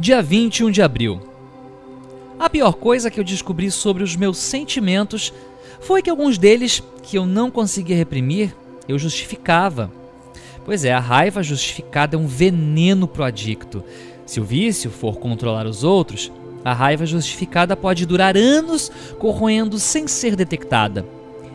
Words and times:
Dia 0.00 0.22
21 0.22 0.70
de 0.70 0.80
abril. 0.80 1.20
A 2.38 2.48
pior 2.48 2.74
coisa 2.74 3.10
que 3.10 3.18
eu 3.18 3.24
descobri 3.24 3.68
sobre 3.68 4.04
os 4.04 4.14
meus 4.14 4.38
sentimentos 4.38 5.32
foi 5.80 6.02
que 6.02 6.08
alguns 6.08 6.38
deles, 6.38 6.80
que 7.02 7.18
eu 7.18 7.26
não 7.26 7.50
conseguia 7.50 7.96
reprimir, 7.96 8.54
eu 8.86 8.96
justificava. 8.96 9.90
Pois 10.64 10.84
é, 10.84 10.92
a 10.92 11.00
raiva 11.00 11.42
justificada 11.42 12.14
é 12.14 12.18
um 12.18 12.28
veneno 12.28 13.08
pro 13.08 13.24
adicto. 13.24 13.82
Se 14.24 14.40
o 14.40 14.44
vício 14.44 14.88
for 14.88 15.18
controlar 15.18 15.66
os 15.66 15.82
outros, 15.82 16.30
a 16.64 16.72
raiva 16.72 17.04
justificada 17.04 17.74
pode 17.74 18.06
durar 18.06 18.36
anos 18.36 18.92
corroendo 19.18 19.80
sem 19.80 20.06
ser 20.06 20.36
detectada. 20.36 21.04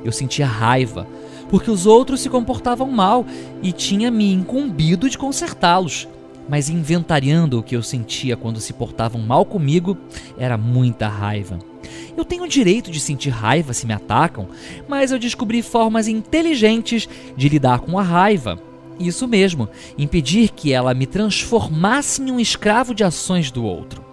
Eu 0.03 0.11
sentia 0.11 0.45
raiva 0.45 1.07
porque 1.49 1.71
os 1.71 1.85
outros 1.85 2.19
se 2.19 2.29
comportavam 2.29 2.91
mal 2.91 3.25
e 3.61 3.71
tinha 3.71 4.11
me 4.11 4.33
incumbido 4.33 5.09
de 5.09 5.17
consertá-los 5.17 6.09
mas 6.47 6.69
inventariando 6.69 7.59
o 7.59 7.63
que 7.63 7.75
eu 7.75 7.83
sentia 7.83 8.35
quando 8.35 8.59
se 8.59 8.73
portavam 8.73 9.21
mal 9.21 9.45
comigo, 9.45 9.97
era 10.37 10.57
muita 10.57 11.07
raiva. 11.07 11.59
Eu 12.15 12.23
tenho 12.23 12.43
o 12.43 12.47
direito 12.47 12.91
de 12.91 12.99
sentir 12.99 13.29
raiva 13.29 13.73
se 13.73 13.87
me 13.87 13.93
atacam, 13.93 14.47
mas 14.87 15.11
eu 15.11 15.19
descobri 15.19 15.61
formas 15.61 16.07
inteligentes 16.07 17.07
de 17.35 17.49
lidar 17.49 17.79
com 17.79 17.97
a 17.97 18.03
raiva. 18.03 18.59
Isso 18.99 19.27
mesmo, 19.27 19.67
impedir 19.97 20.49
que 20.49 20.71
ela 20.71 20.93
me 20.93 21.05
transformasse 21.05 22.21
em 22.21 22.31
um 22.31 22.39
escravo 22.39 22.93
de 22.93 23.03
ações 23.03 23.49
do 23.49 23.63
outro. 23.65 24.03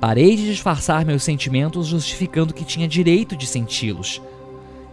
Parei 0.00 0.34
de 0.34 0.46
disfarçar 0.46 1.04
meus 1.04 1.22
sentimentos 1.22 1.86
justificando 1.86 2.54
que 2.54 2.64
tinha 2.64 2.88
direito 2.88 3.36
de 3.36 3.46
senti-los. 3.46 4.20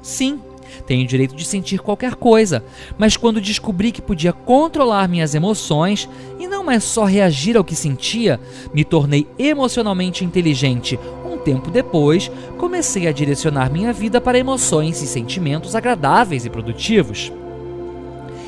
Sim, 0.02 0.40
tenho 0.86 1.08
direito 1.08 1.36
de 1.36 1.46
sentir 1.46 1.80
qualquer 1.80 2.16
coisa, 2.16 2.64
mas 2.98 3.18
quando 3.18 3.42
descobri 3.42 3.92
que 3.92 4.02
podia 4.02 4.34
controlar 4.34 5.08
minhas 5.08 5.36
emoções 5.36 6.10
e 6.40 6.48
não 6.48 6.64
mais 6.64 6.84
só 6.84 7.06
reagir 7.06 7.58
ao 7.58 7.64
que 7.64 7.76
sentia, 7.76 8.40
me 8.74 8.84
tornei 8.84 9.28
emocionalmente 9.38 10.24
inteligente. 10.24 11.00
Um 11.26 11.38
tempo 11.38 11.70
depois, 11.70 12.32
comecei 12.58 13.08
a 13.08 13.12
direcionar 13.12 13.72
minha 13.72 13.94
vida 13.94 14.20
para 14.20 14.40
emoções 14.40 15.02
e 15.02 15.08
sentimentos 15.08 15.76
agradáveis 15.76 16.46
e 16.46 16.50
produtivos. 16.50 17.32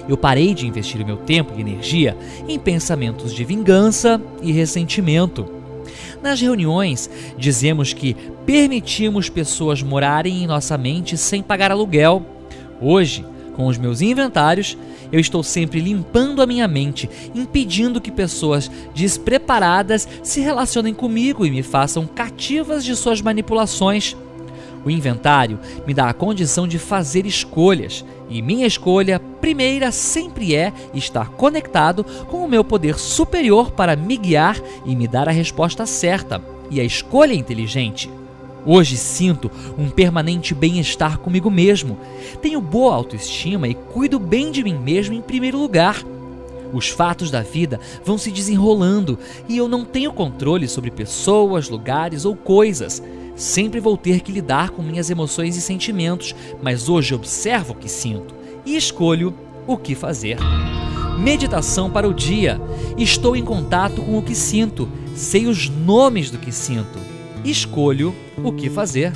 Eu 0.07 0.17
parei 0.17 0.55
de 0.55 0.65
investir 0.65 0.99
o 1.01 1.05
meu 1.05 1.17
tempo 1.17 1.53
e 1.55 1.61
energia 1.61 2.17
em 2.47 2.57
pensamentos 2.57 3.33
de 3.33 3.45
vingança 3.45 4.19
e 4.41 4.51
ressentimento. 4.51 5.58
Nas 6.21 6.39
reuniões, 6.39 7.09
dizemos 7.37 7.93
que 7.93 8.15
permitimos 8.45 9.29
pessoas 9.29 9.81
morarem 9.81 10.43
em 10.43 10.47
nossa 10.47 10.77
mente 10.77 11.17
sem 11.17 11.41
pagar 11.41 11.71
aluguel. 11.71 12.25
Hoje, 12.81 13.25
com 13.55 13.67
os 13.67 13.77
meus 13.77 14.01
inventários, 14.01 14.77
eu 15.11 15.19
estou 15.19 15.43
sempre 15.43 15.79
limpando 15.79 16.41
a 16.41 16.45
minha 16.45 16.67
mente, 16.67 17.09
impedindo 17.35 17.99
que 17.99 18.11
pessoas 18.11 18.71
despreparadas 18.95 20.07
se 20.23 20.39
relacionem 20.39 20.93
comigo 20.93 21.45
e 21.45 21.51
me 21.51 21.61
façam 21.61 22.07
cativas 22.07 22.85
de 22.85 22.95
suas 22.95 23.21
manipulações. 23.21 24.15
O 24.85 24.89
inventário 24.89 25.59
me 25.85 25.93
dá 25.93 26.09
a 26.09 26.13
condição 26.13 26.67
de 26.67 26.79
fazer 26.79 27.25
escolhas, 27.25 28.05
e 28.29 28.41
minha 28.41 28.65
escolha 28.65 29.19
primeira 29.49 29.91
sempre 29.91 30.55
é 30.55 30.71
estar 30.93 31.29
conectado 31.31 32.03
com 32.29 32.45
o 32.45 32.47
meu 32.47 32.63
poder 32.63 32.99
superior 32.99 33.71
para 33.71 33.95
me 33.95 34.15
guiar 34.15 34.61
e 34.85 34.95
me 34.95 35.07
dar 35.07 35.27
a 35.27 35.31
resposta 35.31 35.87
certa 35.87 36.39
e 36.69 36.79
a 36.79 36.83
escolha 36.83 37.33
inteligente. 37.33 38.11
Hoje 38.63 38.95
sinto 38.95 39.49
um 39.75 39.89
permanente 39.89 40.53
bem-estar 40.53 41.17
comigo 41.17 41.49
mesmo. 41.49 41.97
Tenho 42.43 42.61
boa 42.61 42.93
autoestima 42.93 43.67
e 43.67 43.73
cuido 43.73 44.19
bem 44.19 44.51
de 44.51 44.63
mim 44.63 44.75
mesmo 44.75 45.15
em 45.15 45.21
primeiro 45.21 45.57
lugar. 45.57 46.05
Os 46.71 46.89
fatos 46.89 47.31
da 47.31 47.41
vida 47.41 47.79
vão 48.05 48.19
se 48.19 48.29
desenrolando 48.29 49.17
e 49.47 49.57
eu 49.57 49.67
não 49.67 49.83
tenho 49.83 50.13
controle 50.13 50.67
sobre 50.67 50.91
pessoas, 50.91 51.69
lugares 51.69 52.23
ou 52.23 52.35
coisas. 52.35 53.01
Sempre 53.35 53.79
vou 53.79 53.97
ter 53.97 54.19
que 54.19 54.31
lidar 54.31 54.69
com 54.69 54.83
minhas 54.83 55.09
emoções 55.09 55.57
e 55.57 55.61
sentimentos, 55.61 56.35
mas 56.61 56.87
hoje 56.87 57.15
observo 57.15 57.73
o 57.73 57.75
que 57.75 57.89
sinto 57.89 58.37
e 58.65 58.75
escolho 58.75 59.33
o 59.69 59.77
que 59.77 59.93
fazer. 59.93 60.37
Meditação 61.19 61.91
para 61.91 62.07
o 62.07 62.13
dia. 62.13 62.59
Estou 62.97 63.35
em 63.35 63.43
contato 63.43 64.01
com 64.01 64.17
o 64.17 64.23
que 64.23 64.33
sinto, 64.33 64.89
sei 65.15 65.45
os 65.45 65.69
nomes 65.69 66.31
do 66.31 66.39
que 66.39 66.51
sinto. 66.51 66.97
Escolho 67.45 68.15
o 68.43 68.51
que 68.51 68.69
fazer. 68.69 69.13